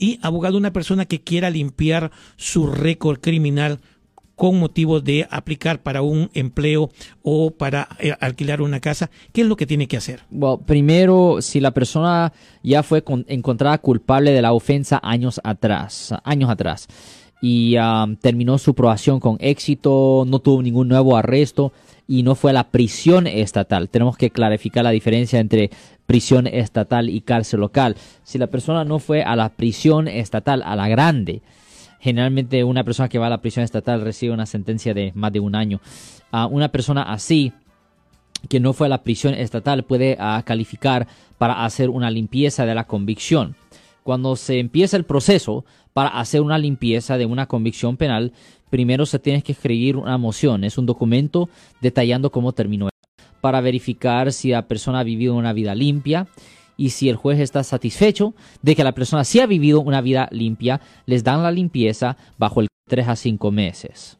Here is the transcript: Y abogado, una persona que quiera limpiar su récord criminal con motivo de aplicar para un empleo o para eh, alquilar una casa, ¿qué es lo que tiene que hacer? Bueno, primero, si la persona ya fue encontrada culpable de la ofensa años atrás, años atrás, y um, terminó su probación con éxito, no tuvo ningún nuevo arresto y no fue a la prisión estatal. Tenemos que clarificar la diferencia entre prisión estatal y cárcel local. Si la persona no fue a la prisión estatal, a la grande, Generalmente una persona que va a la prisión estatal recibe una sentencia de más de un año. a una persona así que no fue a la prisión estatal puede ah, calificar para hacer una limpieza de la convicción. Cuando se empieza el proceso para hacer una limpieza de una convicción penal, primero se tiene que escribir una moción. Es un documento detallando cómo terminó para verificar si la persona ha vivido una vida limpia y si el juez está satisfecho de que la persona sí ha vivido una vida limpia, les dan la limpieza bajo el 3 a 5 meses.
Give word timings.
Y 0.00 0.18
abogado, 0.22 0.56
una 0.56 0.72
persona 0.72 1.04
que 1.04 1.20
quiera 1.20 1.50
limpiar 1.50 2.10
su 2.36 2.66
récord 2.66 3.20
criminal 3.20 3.80
con 4.34 4.58
motivo 4.58 5.02
de 5.02 5.28
aplicar 5.30 5.82
para 5.82 6.00
un 6.00 6.30
empleo 6.32 6.88
o 7.22 7.50
para 7.50 7.86
eh, 7.98 8.14
alquilar 8.18 8.62
una 8.62 8.80
casa, 8.80 9.10
¿qué 9.34 9.42
es 9.42 9.46
lo 9.46 9.56
que 9.56 9.66
tiene 9.66 9.86
que 9.86 9.98
hacer? 9.98 10.22
Bueno, 10.30 10.62
primero, 10.64 11.42
si 11.42 11.60
la 11.60 11.72
persona 11.72 12.32
ya 12.62 12.82
fue 12.82 13.04
encontrada 13.26 13.76
culpable 13.76 14.30
de 14.32 14.40
la 14.40 14.54
ofensa 14.54 14.98
años 15.02 15.38
atrás, 15.44 16.14
años 16.24 16.48
atrás, 16.48 16.88
y 17.42 17.76
um, 17.76 18.16
terminó 18.16 18.56
su 18.56 18.74
probación 18.74 19.20
con 19.20 19.36
éxito, 19.40 20.24
no 20.26 20.38
tuvo 20.38 20.62
ningún 20.62 20.88
nuevo 20.88 21.18
arresto 21.18 21.74
y 22.10 22.24
no 22.24 22.34
fue 22.34 22.50
a 22.50 22.54
la 22.54 22.72
prisión 22.72 23.28
estatal. 23.28 23.88
Tenemos 23.88 24.16
que 24.16 24.30
clarificar 24.30 24.82
la 24.82 24.90
diferencia 24.90 25.38
entre 25.38 25.70
prisión 26.06 26.48
estatal 26.48 27.08
y 27.08 27.20
cárcel 27.20 27.60
local. 27.60 27.94
Si 28.24 28.36
la 28.36 28.48
persona 28.48 28.84
no 28.84 28.98
fue 28.98 29.22
a 29.22 29.36
la 29.36 29.50
prisión 29.50 30.08
estatal, 30.08 30.64
a 30.66 30.74
la 30.74 30.88
grande, 30.88 31.40
Generalmente 32.00 32.64
una 32.64 32.82
persona 32.82 33.10
que 33.10 33.18
va 33.18 33.26
a 33.26 33.30
la 33.30 33.42
prisión 33.42 33.62
estatal 33.62 34.00
recibe 34.00 34.32
una 34.32 34.46
sentencia 34.46 34.94
de 34.94 35.12
más 35.14 35.32
de 35.32 35.40
un 35.40 35.54
año. 35.54 35.80
a 36.32 36.46
una 36.46 36.68
persona 36.68 37.02
así 37.02 37.52
que 38.48 38.58
no 38.58 38.72
fue 38.72 38.86
a 38.86 38.90
la 38.90 39.02
prisión 39.02 39.34
estatal 39.34 39.84
puede 39.84 40.16
ah, 40.18 40.42
calificar 40.46 41.06
para 41.36 41.64
hacer 41.64 41.90
una 41.90 42.10
limpieza 42.10 42.64
de 42.64 42.74
la 42.74 42.84
convicción. 42.84 43.54
Cuando 44.10 44.34
se 44.34 44.58
empieza 44.58 44.96
el 44.96 45.04
proceso 45.04 45.64
para 45.92 46.08
hacer 46.08 46.40
una 46.40 46.58
limpieza 46.58 47.16
de 47.16 47.26
una 47.26 47.46
convicción 47.46 47.96
penal, 47.96 48.32
primero 48.68 49.06
se 49.06 49.20
tiene 49.20 49.40
que 49.40 49.52
escribir 49.52 49.96
una 49.96 50.18
moción. 50.18 50.64
Es 50.64 50.78
un 50.78 50.86
documento 50.86 51.48
detallando 51.80 52.32
cómo 52.32 52.50
terminó 52.50 52.88
para 53.40 53.60
verificar 53.60 54.32
si 54.32 54.48
la 54.48 54.66
persona 54.66 54.98
ha 54.98 55.04
vivido 55.04 55.36
una 55.36 55.52
vida 55.52 55.76
limpia 55.76 56.26
y 56.76 56.90
si 56.90 57.08
el 57.08 57.14
juez 57.14 57.38
está 57.38 57.62
satisfecho 57.62 58.34
de 58.62 58.74
que 58.74 58.82
la 58.82 58.96
persona 58.96 59.22
sí 59.22 59.38
ha 59.38 59.46
vivido 59.46 59.80
una 59.80 60.00
vida 60.00 60.28
limpia, 60.32 60.80
les 61.06 61.22
dan 61.22 61.44
la 61.44 61.52
limpieza 61.52 62.16
bajo 62.36 62.62
el 62.62 62.66
3 62.88 63.06
a 63.06 63.14
5 63.14 63.52
meses. 63.52 64.19